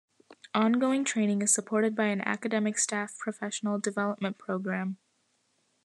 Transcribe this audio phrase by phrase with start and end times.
[0.55, 4.97] Ongoing training is supported by an academic staff professional development programme.